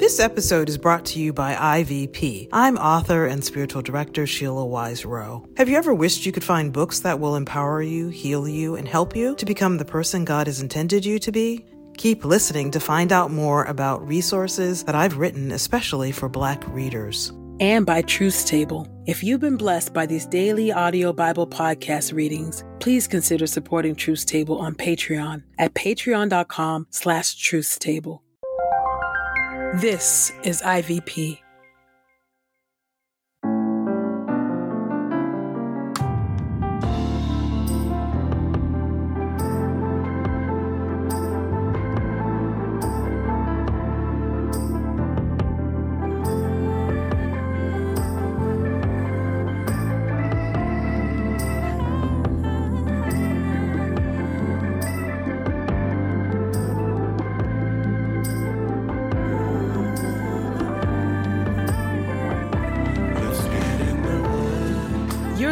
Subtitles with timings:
[0.00, 2.48] This episode is brought to you by IVP.
[2.54, 5.46] I'm author and spiritual director Sheila Wise Rowe.
[5.58, 8.88] Have you ever wished you could find books that will empower you, heal you, and
[8.88, 11.66] help you to become the person God has intended you to be?
[11.98, 17.30] Keep listening to find out more about resources that I've written especially for Black readers.
[17.60, 18.88] And by Truth Table.
[19.04, 24.24] If you've been blessed by these daily audio Bible podcast readings, please consider supporting Truth
[24.24, 28.20] Table on Patreon at patreon.com slash truthstable.
[29.74, 31.39] This is IVP.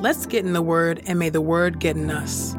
[0.00, 2.54] Let's get in the Word, and may the Word get in us.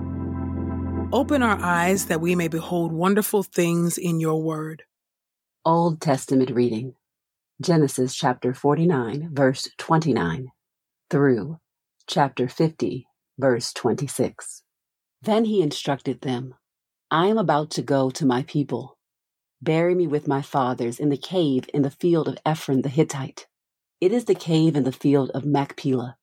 [1.14, 4.84] Open our eyes that we may behold wonderful things in your Word.
[5.64, 6.96] Old Testament reading
[7.62, 10.50] Genesis chapter 49, verse 29,
[11.10, 11.60] through
[12.08, 14.64] chapter 50, verse 26.
[15.22, 16.56] Then he instructed them
[17.10, 18.98] I am about to go to my people.
[19.62, 23.48] Bury me with my fathers in the cave in the field of Ephron the Hittite.
[24.02, 26.18] It is the cave in the field of Machpelah,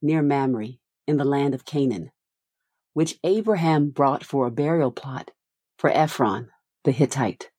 [0.00, 2.10] near Mamre, in the land of Canaan,
[2.92, 5.30] which Abraham brought for a burial plot
[5.78, 6.50] for Ephron
[6.84, 7.50] the Hittite.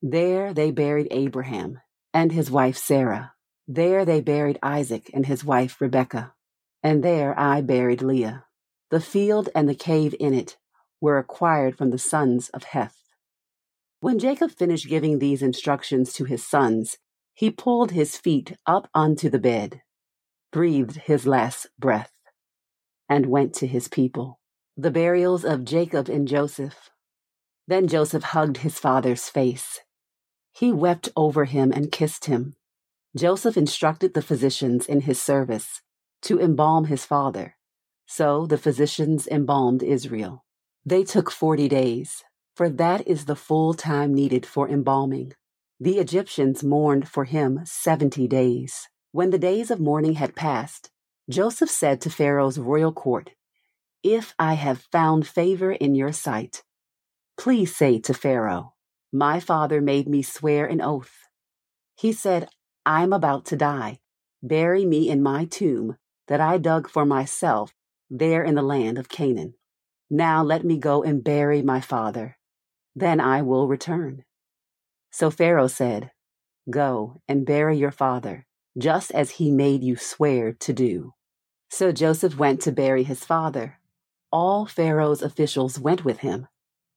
[0.00, 1.80] There they buried Abraham
[2.12, 3.32] and his wife Sarah.
[3.68, 6.34] There they buried Isaac and his wife Rebekah.
[6.82, 8.44] And there I buried Leah.
[8.90, 10.56] The field and the cave in it
[11.00, 12.98] were acquired from the sons of Heth.
[14.00, 16.98] When Jacob finished giving these instructions to his sons,
[17.34, 19.82] he pulled his feet up onto the bed,
[20.52, 22.12] breathed his last breath,
[23.08, 24.38] and went to his people.
[24.76, 26.90] The burials of Jacob and Joseph.
[27.66, 29.80] Then Joseph hugged his father's face.
[30.52, 32.54] He wept over him and kissed him.
[33.16, 35.80] Joseph instructed the physicians in his service
[36.22, 37.56] to embalm his father.
[38.06, 40.44] So the physicians embalmed Israel.
[40.84, 42.22] They took forty days
[42.54, 45.32] for that is the full time needed for embalming.
[45.80, 48.88] The Egyptians mourned for him seventy days.
[49.12, 50.90] When the days of mourning had passed,
[51.30, 53.30] Joseph said to Pharaoh's royal court,
[54.02, 56.62] If I have found favor in your sight,
[57.38, 58.74] please say to Pharaoh,
[59.12, 61.28] My father made me swear an oath.
[61.94, 62.48] He said,
[62.84, 64.00] I'm about to die.
[64.42, 65.96] Bury me in my tomb
[66.26, 67.72] that I dug for myself
[68.10, 69.54] there in the land of Canaan.
[70.10, 72.36] Now let me go and bury my father
[72.94, 74.24] then I will return.
[75.10, 76.10] So Pharaoh said,
[76.70, 78.46] Go and bury your father,
[78.78, 81.14] just as he made you swear to do.
[81.68, 83.78] So Joseph went to bury his father.
[84.30, 86.48] All Pharaoh's officials went with him,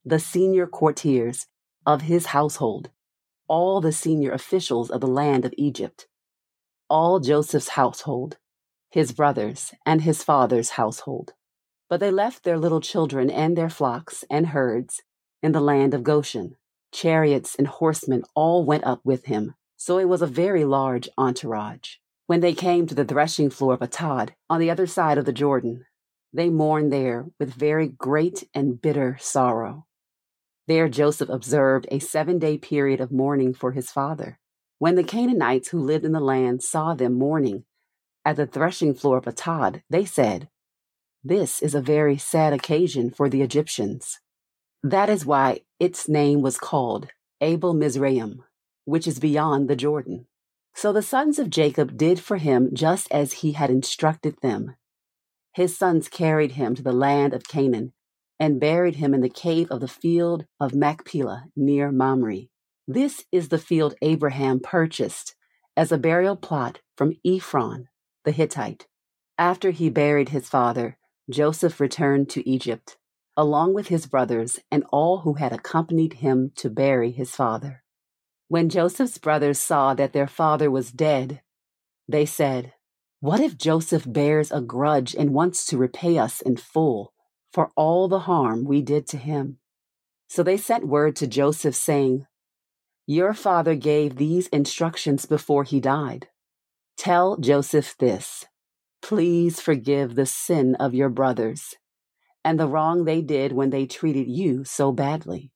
[0.04, 1.48] the senior courtiers
[1.86, 2.90] of his household,
[3.48, 6.08] all the senior officials of the land of Egypt,
[6.90, 8.38] all Joseph's household,
[8.90, 11.34] his brothers, and his father's household.
[11.90, 15.02] But they left their little children and their flocks and herds
[15.44, 16.56] in the land of Goshen.
[16.92, 19.56] Chariots and horsemen all went up with him,
[19.86, 21.98] so it was a very large entourage.
[22.26, 25.32] When they came to the threshing floor of Atad, on the other side of the
[25.32, 25.86] Jordan,
[26.34, 29.86] they mourned there with very great and bitter sorrow.
[30.66, 34.40] There Joseph observed a seven day period of mourning for his father.
[34.80, 37.66] When the Canaanites who lived in the land saw them mourning
[38.26, 40.50] at the threshing floor of Atad, they said,
[41.24, 44.20] This is a very sad occasion for the Egyptians.
[44.82, 47.10] That is why its name was called
[47.40, 48.42] Abel Mizraim,
[48.86, 50.28] which is beyond the Jordan.
[50.74, 54.76] So the sons of Jacob did for him just as he had instructed them.
[55.54, 57.94] His sons carried him to the land of Canaan
[58.40, 62.48] and buried him in the cave of the field of Machpelah near Mamre.
[62.88, 65.36] This is the field Abraham purchased
[65.78, 67.88] as a burial plot from Ephron
[68.26, 68.88] the Hittite.
[69.38, 70.98] After he buried his father,
[71.30, 72.98] Joseph returned to Egypt.
[73.38, 77.84] along with his brothers and all who had accompanied him to bury his father.
[78.48, 81.42] When Joseph's brothers saw that their father was dead,
[82.08, 82.74] they said,
[83.20, 87.14] What if Joseph bears a grudge and wants to repay us in full
[87.52, 89.58] for all the harm we did to him?
[90.28, 92.28] So they sent word to Joseph, saying,
[93.08, 96.28] Your father gave these instructions before he died.
[96.98, 98.46] Tell Joseph this
[99.02, 101.76] Please forgive the sin of your brothers
[102.44, 105.52] and the wrong they did when they treated you so badly.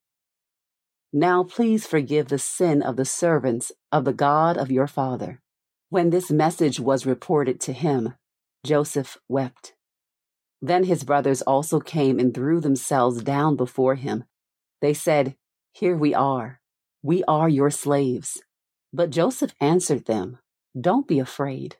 [1.12, 5.42] Now please forgive the sin of the servants of the God of your father.
[5.90, 8.14] When this message was reported to him,
[8.64, 9.74] Joseph wept.
[10.62, 14.26] Then his brothers also came and threw themselves down before him.
[14.82, 15.36] They said,
[15.74, 16.60] Here we are.
[17.02, 18.44] We are your slaves.
[18.94, 20.38] But Joseph answered them,
[20.80, 21.78] Don't be afraid.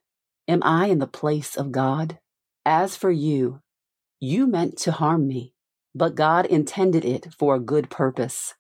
[0.48, 2.18] Am I in the place of God?
[2.66, 3.62] As for you,
[4.20, 5.54] you meant to harm me,
[5.94, 8.56] but God intended it for a good purpose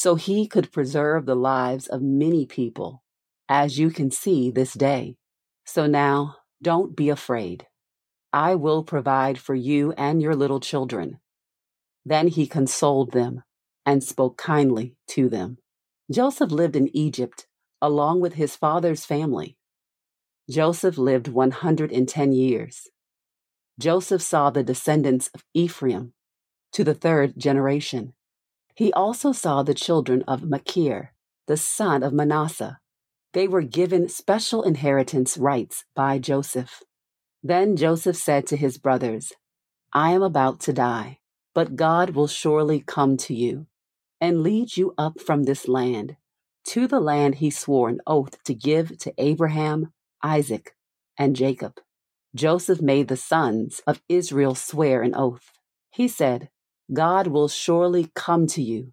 [0.00, 3.02] so he could preserve the lives of many people,
[3.50, 5.14] as you can see this day.
[5.66, 7.66] So now, don't be afraid.
[8.32, 11.20] I will provide for you and your little children.
[12.02, 13.42] Then he consoled them
[13.84, 15.58] and spoke kindly to them.
[16.10, 17.46] Joseph lived in Egypt
[17.82, 19.58] along with his father's family.
[20.48, 22.88] Joseph lived 110 years.
[23.78, 26.14] Joseph saw the descendants of Ephraim
[26.72, 28.14] to the third generation.
[28.80, 31.12] He also saw the children of Machir,
[31.46, 32.78] the son of Manasseh.
[33.34, 36.82] They were given special inheritance rights by Joseph.
[37.42, 39.34] Then Joseph said to his brothers,
[39.92, 41.18] I am about to die,
[41.54, 43.66] but God will surely come to you
[44.18, 46.16] and lead you up from this land
[46.68, 49.92] to the land he swore an oath to give to Abraham,
[50.22, 50.74] Isaac,
[51.18, 51.74] and Jacob.
[52.34, 55.50] Joseph made the sons of Israel swear an oath.
[55.90, 56.48] He said,
[56.92, 58.92] God will surely come to you.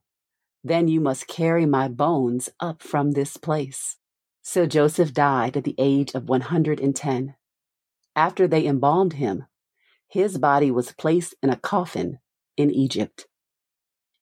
[0.63, 3.97] Then you must carry my bones up from this place.
[4.43, 7.35] So Joseph died at the age of 110.
[8.15, 9.45] After they embalmed him,
[10.07, 12.19] his body was placed in a coffin
[12.55, 13.27] in Egypt.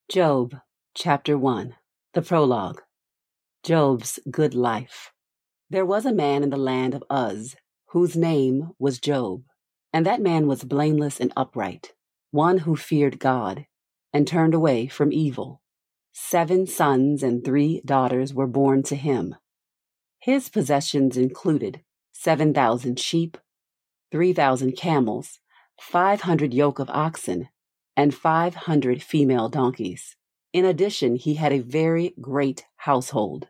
[0.09, 0.55] Job,
[0.93, 1.75] chapter 1,
[2.13, 2.81] the prologue.
[3.63, 5.11] Job's good life.
[5.69, 7.55] There was a man in the land of Uz,
[7.89, 9.43] whose name was Job,
[9.91, 11.94] and that man was blameless and upright
[12.35, 13.65] one who feared God
[14.13, 15.61] and turned away from evil.
[16.11, 19.35] Seven sons and three daughters were born to him.
[20.19, 23.37] His possessions included 7,000 sheep,
[24.11, 25.39] 3,000 camels,
[25.79, 27.47] 500 yoke of oxen,
[27.95, 30.15] and 500 female donkeys.
[30.51, 33.47] In addition, he had a very great household.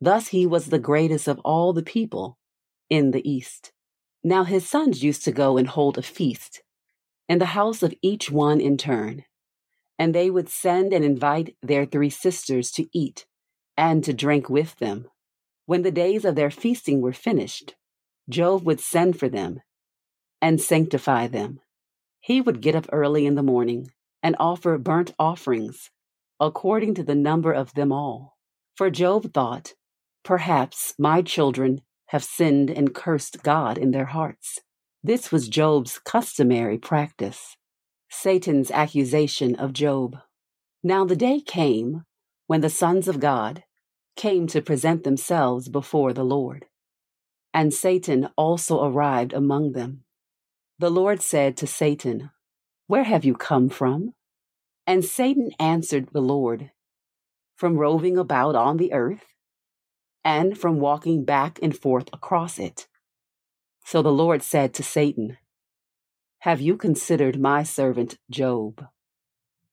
[0.00, 2.38] Thus, he was the greatest of all the people
[2.90, 3.72] in the East.
[4.22, 6.62] Now, his sons used to go and hold a feast
[7.28, 9.24] in the house of each one in turn.
[9.98, 13.26] And they would send and invite their three sisters to eat
[13.76, 15.08] and to drink with them.
[15.66, 17.74] When the days of their feasting were finished,
[18.28, 19.60] Job would send for them
[20.40, 21.60] and sanctify them.
[22.20, 23.90] He would get up early in the morning
[24.22, 25.90] and offer burnt offerings
[26.40, 28.38] according to the number of them all.
[28.76, 29.74] For Job thought,
[30.24, 34.58] Perhaps my children have sinned and cursed God in their hearts.
[35.02, 37.56] This was Job's customary practice.
[38.10, 40.16] Satan's accusation of Job.
[40.82, 42.04] Now the day came
[42.48, 43.62] when the sons of God
[44.16, 46.66] came to present themselves before the Lord.
[47.54, 50.02] And Satan also arrived among them.
[50.80, 52.30] The Lord said to Satan,
[52.88, 54.14] Where have you come from?
[54.84, 56.72] And Satan answered the Lord,
[57.56, 59.34] From roving about on the earth,
[60.24, 62.88] and from walking back and forth across it.
[63.90, 65.38] So the Lord said to Satan,
[66.40, 68.84] Have you considered my servant Job?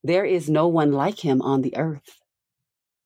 [0.05, 2.21] There is no one like him on the earth,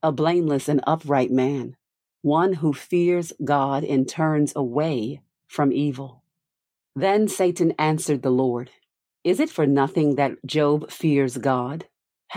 [0.03, 1.75] a blameless and upright man,
[2.21, 6.21] one who fears God and turns away from evil.
[6.95, 8.69] Then Satan answered the Lord,
[9.23, 11.87] Is it for nothing that Job fears God?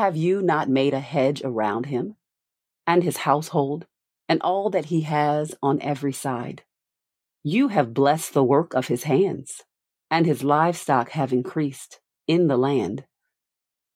[0.01, 2.17] Have you not made a hedge around him
[2.87, 3.85] and his household
[4.31, 6.63] and all that he has on every side?
[7.45, 9.63] You have blessed the work of his hands,
[10.11, 13.05] and his livestock have increased in the land.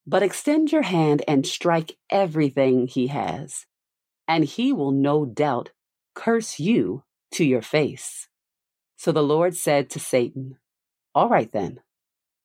[0.07, 3.67] But extend your hand and strike everything he has,
[4.27, 5.71] and he will no doubt
[6.15, 8.29] curse you to your face.
[8.97, 10.59] So the Lord said to Satan,
[11.15, 11.81] All right then,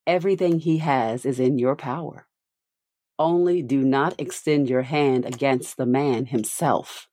[0.06, 2.28] everything he has is in your power.
[3.18, 7.08] Only do not extend your hand against the man himself.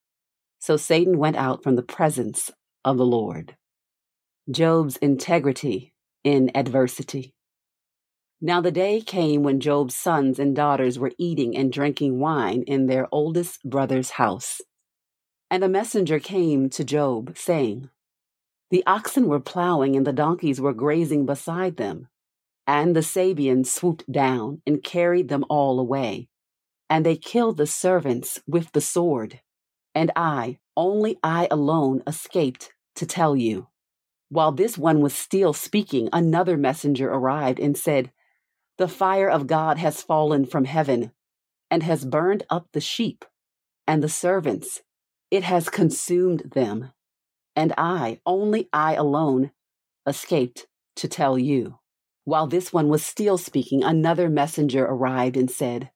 [0.58, 2.50] So Satan went out from the presence
[2.84, 3.56] of the Lord.
[4.50, 5.92] Job's integrity
[6.24, 7.34] in adversity.
[8.40, 12.86] Now the day came when Job's sons and daughters were eating and drinking wine in
[12.86, 14.62] their oldest brother's house.
[15.50, 17.90] And a messenger came to Job, saying,
[18.70, 22.08] The oxen were plowing and the donkeys were grazing beside them.
[22.66, 26.28] And the Sabeans swooped down and carried them all away.
[26.88, 29.40] And they killed the servants with the sword.
[29.94, 33.66] And I, only I alone, escaped to tell you.
[34.30, 38.12] While this one was still speaking, another messenger arrived and said,
[38.76, 41.12] The fire of God has fallen from heaven
[41.70, 43.24] and has burned up the sheep
[43.86, 44.82] and the servants.
[45.30, 46.92] It has consumed them.
[47.56, 49.50] And I, only I alone,
[50.06, 50.66] escaped
[50.96, 51.78] to tell you.
[52.24, 55.90] While this one was still speaking, another messenger arrived and said,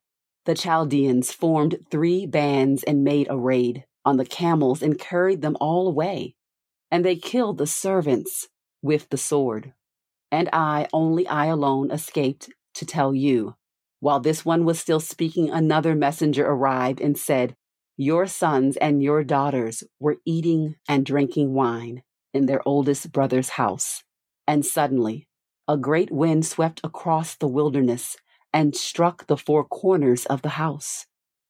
[0.45, 5.55] The Chaldeans formed three bands and made a raid on the camels and carried them
[5.59, 6.35] all away.
[6.93, 8.49] And they killed the servants
[8.83, 9.73] with the sword.
[10.31, 13.55] And I, only I alone, escaped to tell you.
[13.99, 17.55] While this one was still speaking, another messenger arrived and said,
[17.97, 24.03] Your sons and your daughters were eating and drinking wine in their oldest brother's house.
[24.45, 25.27] And suddenly,
[25.67, 28.17] a great wind swept across the wilderness
[28.53, 31.07] and struck the four corners of the house.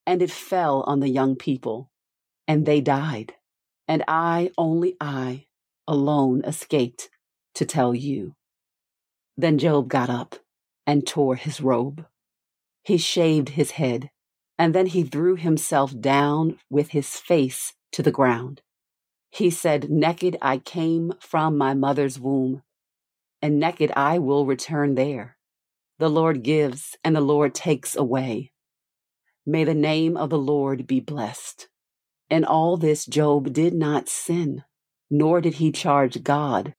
[0.08, 1.90] And it fell on the young people,
[2.48, 3.34] and they died.
[3.88, 5.46] And I, only I,
[5.88, 7.10] alone escaped
[7.56, 8.36] to tell you.
[9.38, 10.36] Then Job got up
[10.88, 12.06] and tore his robe.
[12.84, 14.10] He shaved his head,
[14.58, 18.62] and then he threw himself down with his face to the ground.
[19.30, 22.62] He said, Naked I came from my mother's womb
[23.44, 25.36] and naked I will return there.
[26.00, 28.54] The Lord gives, and the Lord takes away.
[29.46, 31.68] May the name of the Lord be blessed.
[32.30, 34.64] In all this, Job did not sin,
[35.10, 36.74] nor did he charge God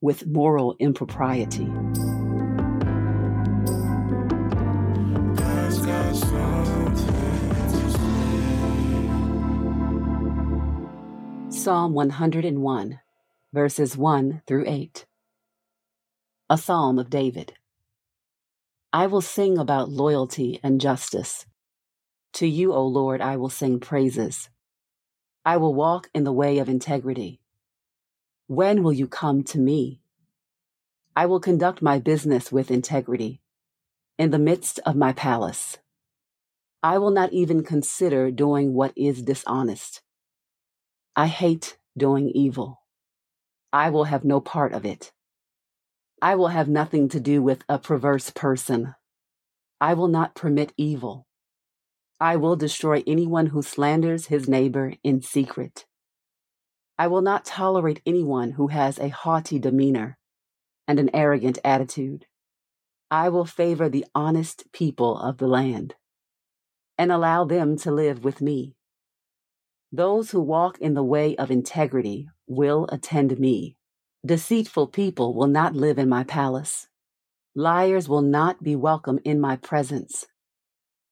[0.00, 1.66] with moral impropriety.
[11.50, 13.00] Psalm 101,
[13.52, 15.06] verses 1 through 8
[16.48, 17.54] a psalm of David.
[18.92, 21.44] I will sing about loyalty and justice.
[22.34, 24.48] To you, O Lord, I will sing praises.
[25.46, 27.40] I will walk in the way of integrity.
[28.48, 30.00] When will you come to me?
[31.14, 33.40] I will conduct my business with integrity
[34.18, 35.78] in the midst of my palace.
[36.82, 40.02] I will not even consider doing what is dishonest.
[41.14, 42.80] I hate doing evil.
[43.72, 45.12] I will have no part of it.
[46.20, 48.96] I will have nothing to do with a perverse person.
[49.80, 51.25] I will not permit evil.
[52.20, 55.84] I will destroy anyone who slanders his neighbor in secret.
[56.98, 60.16] I will not tolerate anyone who has a haughty demeanor
[60.88, 62.24] and an arrogant attitude.
[63.10, 65.94] I will favor the honest people of the land
[66.96, 68.76] and allow them to live with me.
[69.92, 73.76] Those who walk in the way of integrity will attend me.
[74.24, 76.88] Deceitful people will not live in my palace.
[77.54, 80.26] Liars will not be welcome in my presence.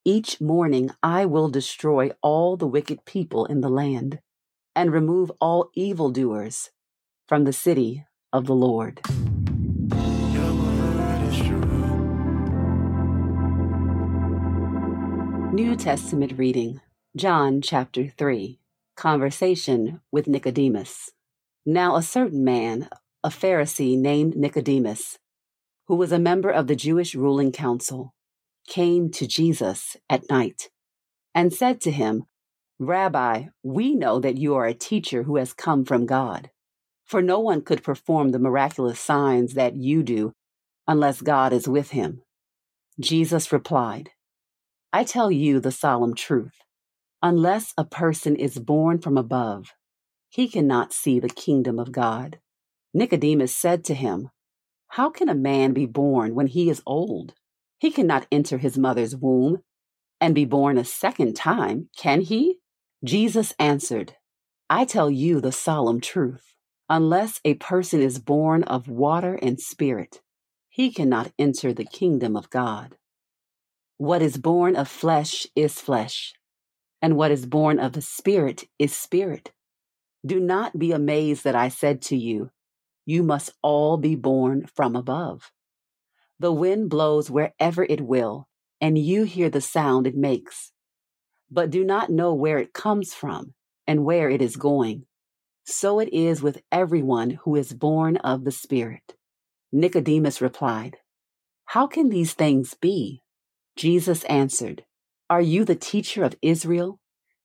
[0.07, 4.21] Each morning I will destroy all the wicked people in the land
[4.77, 6.73] and remove all evildoers
[7.27, 9.01] from the city of the Lord.
[15.55, 16.83] New Testament reading
[17.17, 18.59] John chapter 3
[18.97, 21.13] Conversation with Nicodemus.
[21.65, 22.91] Now a certain man
[23.23, 25.19] a Pharisee named Nicodemus,
[25.87, 28.14] who was a member of the Jewish ruling council,
[28.67, 30.71] came to Jesus at night
[31.35, 32.25] and said to him,
[32.79, 36.51] Rabbi, we know that you are a teacher who has come from God,
[37.05, 40.33] for no one could perform the miraculous signs that you do
[40.87, 42.23] unless God is with him.
[43.01, 44.11] Jesus replied,
[44.93, 46.55] I tell you the solemn truth.
[47.23, 49.73] Unless a person is born from above,
[50.29, 52.39] he cannot see the kingdom of God.
[52.93, 54.31] Nicodemus said to him,
[54.89, 57.35] How can a man be born when he is old?
[57.85, 59.59] He cannot enter his mother's womb
[60.19, 62.61] and be born a second time, can he?
[63.05, 64.17] Jesus answered,
[64.71, 66.55] I tell you the solemn truth.
[66.89, 70.23] Unless a person is born of water and spirit,
[70.71, 72.97] he cannot enter the kingdom of God.
[73.99, 76.33] What is born of flesh is flesh,
[77.03, 79.53] and what is born of the spirit is spirit.
[80.25, 82.51] Do not be amazed that I said to you,
[83.05, 85.53] you must all be born from above.
[86.39, 88.49] The wind blows wherever it will,
[88.81, 90.73] and you hear the sound it makes,
[91.51, 93.55] but do not know where it comes from
[93.87, 95.07] and where it is going.
[95.65, 99.15] So it is with everyone who is born of the Spirit.
[99.73, 100.99] Nicodemus replied,
[101.67, 103.23] How can these things be?
[103.77, 104.85] Jesus answered,
[105.31, 107.01] Are you the teacher of Israel,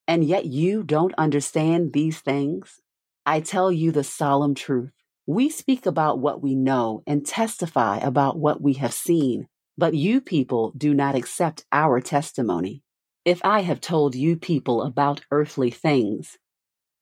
[0.07, 2.81] and yet you don't understand these things?
[3.25, 4.91] I tell you the solemn truth.
[5.31, 10.21] We speak about what we know and testify about what we have seen, but you
[10.21, 12.81] people do not accept our testimony.
[13.25, 16.39] If I have told you people about earthly things,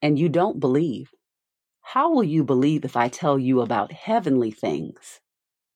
[0.01, 1.11] and you don't believe,
[1.81, 5.21] how will you believe if I tell you about heavenly things?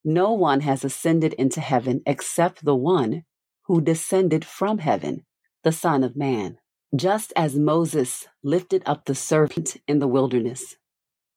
[0.03, 3.23] No one has ascended into heaven except the one
[3.67, 5.25] who descended from heaven,
[5.63, 6.57] the Son of Man.
[6.93, 10.75] Just as Moses lifted up the serpent in the wilderness,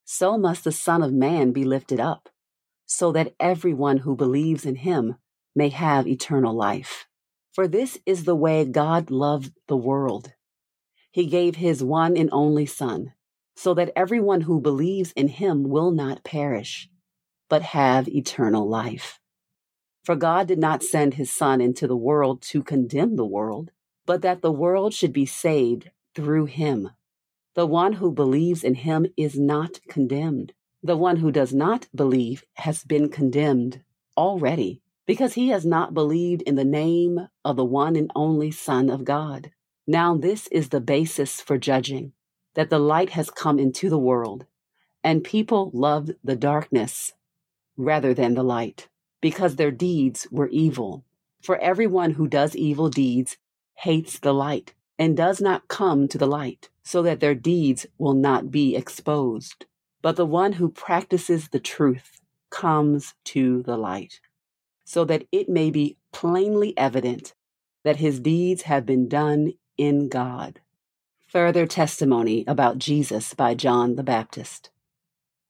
[0.04, 2.28] so must the Son of Man be lifted up,
[2.86, 5.16] so that everyone who believes in him
[5.54, 7.06] may have eternal life.
[7.52, 10.32] For this is the way God loved the world.
[11.10, 13.12] He gave his one and only Son,
[13.56, 16.90] so that everyone who believes in him will not perish,
[17.48, 19.20] but have eternal life.
[20.02, 23.70] For God did not send his Son into the world to condemn the world,
[24.04, 26.90] but that the world should be saved through him.
[27.54, 30.52] The one who believes in him is not condemned.
[30.82, 33.82] The one who does not believe has been condemned
[34.16, 38.90] already because he has not believed in the name of the one and only Son
[38.90, 39.52] of God.
[39.86, 42.12] Now, this is the basis for judging
[42.54, 44.46] that the light has come into the world,
[45.02, 47.12] and people loved the darkness
[47.76, 48.88] rather than the light,
[49.20, 51.04] because their deeds were evil.
[51.42, 53.36] For everyone who does evil deeds
[53.74, 58.14] hates the light and does not come to the light, so that their deeds will
[58.14, 59.66] not be exposed.
[60.02, 62.20] But the one who practices the truth
[62.50, 64.20] comes to the light,
[64.84, 67.34] so that it may be plainly evident
[67.84, 70.60] that his deeds have been done in God.
[71.28, 74.70] Further testimony about Jesus by John the Baptist.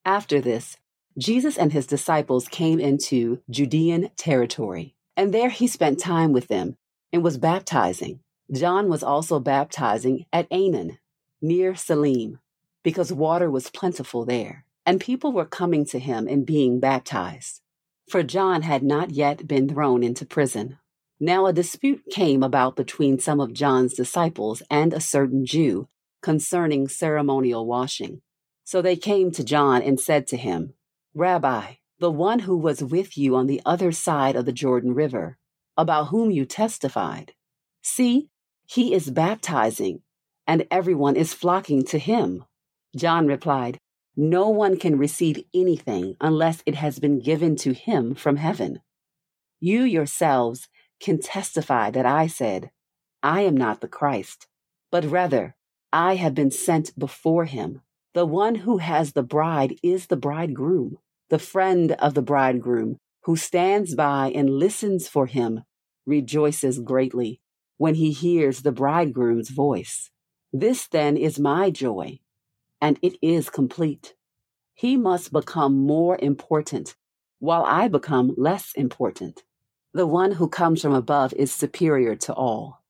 [0.05, 0.77] After this,
[1.19, 6.77] Jesus and his disciples came into Judean territory, and there he spent time with them
[7.13, 8.21] and was baptizing.
[8.53, 10.99] John was also baptizing at Aenon,
[11.41, 12.39] near Salim,
[12.83, 17.63] because water was plentiful there, and people were coming to him and being baptized.
[18.09, 20.79] For John had not yet been thrown into prison.
[21.19, 25.89] Now a dispute came about between some of John's disciples and a certain Jew
[26.23, 28.21] concerning ceremonial washing.
[28.65, 30.75] So they came to John and said to him,
[31.15, 35.39] Rabbi, the one who was with you on the other side of the Jordan River,
[35.77, 37.33] about whom you testified,
[37.83, 38.31] see,
[38.67, 40.03] he is baptizing,
[40.47, 42.45] and everyone is flocking to him.
[42.97, 43.79] John replied,
[44.17, 48.81] No one can receive anything unless it has been given to him from heaven.
[49.61, 50.69] You yourselves
[51.01, 52.71] can testify that I said,
[53.23, 54.47] I am not the Christ,
[54.91, 55.57] but rather,
[55.93, 57.83] I have been sent before him.
[58.15, 60.99] The one who has the bride is the bridegroom,
[61.31, 65.65] the friend of the bridegroom, who stands by and listens for him,
[66.07, 67.41] rejoices greatly
[67.77, 70.11] when he hears the bridegroom's voice.
[70.53, 72.21] This then is my joy,
[72.81, 74.15] and it is complete.
[74.75, 76.95] He must become more important,
[77.39, 79.43] while I become less important.
[79.93, 82.83] The one who comes from above is superior to all.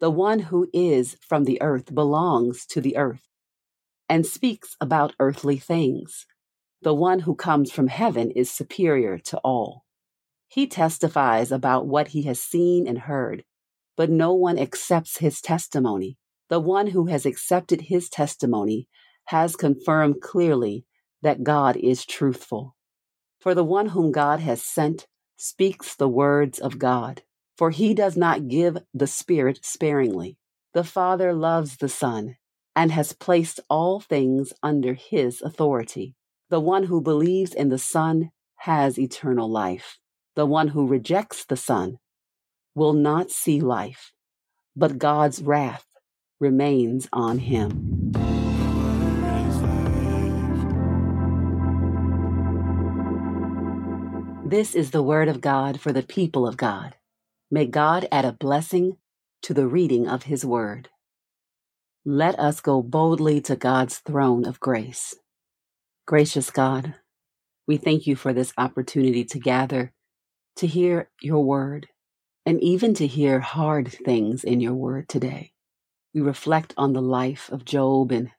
[0.00, 3.26] The one who is from the earth belongs to the earth
[4.08, 6.26] and speaks about earthly things.
[6.82, 9.84] The one who comes from heaven is superior to all.
[10.46, 13.44] He testifies about what he has seen and heard,
[13.98, 16.16] but no one accepts his testimony.
[16.48, 18.86] The one who has accepted his testimony
[19.24, 20.86] has confirmed clearly
[21.20, 22.76] that God is truthful.
[23.40, 27.22] For the one whom God has sent speaks the words of God,
[27.56, 30.38] for he does not give the Spirit sparingly.
[30.74, 32.36] The Father loves the Son
[32.76, 36.14] and has placed all things under his authority.
[36.50, 39.98] The one who believes in the Son has eternal life.
[40.36, 41.98] The one who rejects the Son
[42.78, 44.12] will not see life,
[44.76, 45.84] but God's wrath
[46.40, 48.12] remains on him.
[54.46, 56.94] This is the word of God for the people of God.
[57.50, 58.96] May God add a blessing
[59.42, 60.88] to the reading of his word.
[62.04, 65.14] Let us go boldly to God's throne of grace.
[66.06, 66.94] Gracious God,
[67.66, 69.92] we thank you for this opportunity to gather,
[70.56, 71.88] to hear your word,
[72.48, 75.52] and even to hear hard things in your word today.
[76.14, 78.30] We reflect on the life of Job and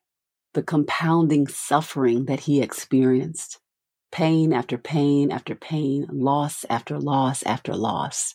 [0.56, 3.60] the compounding suffering that he experienced
[4.12, 8.34] pain after pain after pain, loss after loss after loss.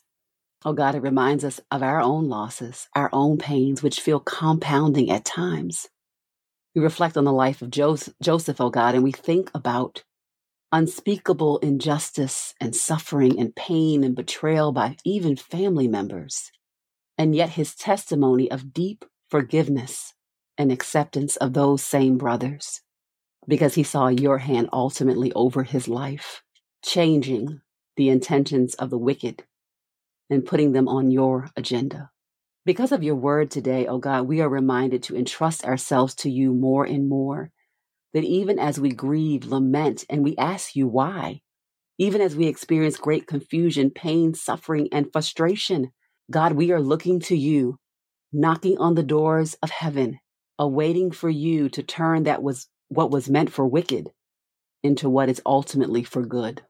[0.65, 5.11] Oh God, it reminds us of our own losses, our own pains, which feel compounding
[5.11, 5.89] at times.
[6.77, 10.05] We reflect on the life of Joseph, oh God, and we think about
[10.75, 16.51] unspeakable injustice and suffering and pain and betrayal by even family members,
[17.17, 20.15] and yet his testimony of deep forgiveness
[20.59, 22.83] and acceptance of those same brothers,
[23.47, 26.43] because he saw your hand ultimately over his life,
[26.85, 27.61] changing
[27.97, 29.45] the intentions of the wicked
[30.29, 32.11] and putting them on your agenda.
[32.67, 36.53] Because of your word today, oh God, we are reminded to entrust ourselves to you
[36.53, 37.53] more and more.
[38.15, 41.43] That even as we grieve, lament, and we ask you why,
[41.99, 45.91] even as we experience great confusion, pain, suffering, and frustration,
[46.31, 47.79] God, we are looking to you,
[48.33, 50.19] knocking on the doors of heaven,
[50.59, 54.11] awaiting for you to turn that was what was meant for wicked
[54.83, 56.63] into what is ultimately for good.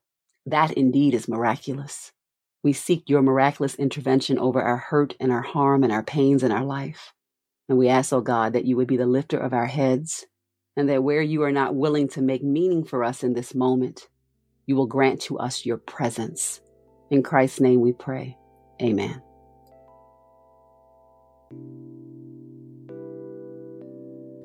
[0.46, 2.12] That indeed is miraculous.
[2.62, 6.52] We seek your miraculous intervention over our hurt and our harm and our pains in
[6.52, 7.12] our life.
[7.68, 10.26] And we ask, oh God, that you would be the lifter of our heads,
[10.76, 14.08] and that where you are not willing to make meaning for us in this moment,
[14.66, 16.60] you will grant to us your presence.
[17.10, 18.36] In Christ's name we pray.
[18.82, 19.22] Amen.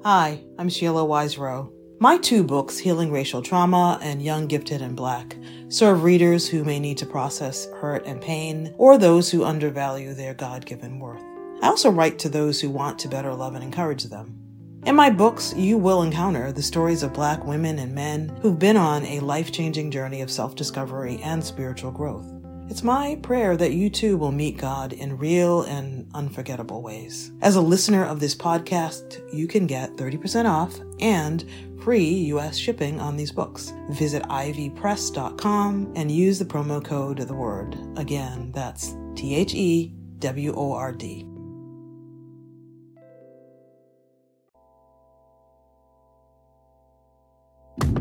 [0.03, 1.73] Hi, I'm Sheila Wise Rowe.
[2.01, 5.35] My two books, Healing Racial Trauma and Young, Gifted, and Black,
[5.67, 10.33] serve readers who may need to process hurt and pain, or those who undervalue their
[10.33, 11.21] God given worth.
[11.61, 14.48] I also write to those who want to better love and encourage them.
[14.85, 18.77] In my books, you will encounter the stories of Black women and men who've been
[18.77, 22.25] on a life changing journey of self discovery and spiritual growth.
[22.69, 27.31] It's my prayer that you too will meet God in real and unforgettable ways.
[27.41, 31.43] As a listener of this podcast, you can get 30% off and
[31.81, 32.55] free U.S.
[32.55, 33.73] shipping on these books.
[33.89, 37.77] Visit ivpress.com and use the promo code The Word.
[37.97, 41.27] Again, that's T H E W O R D.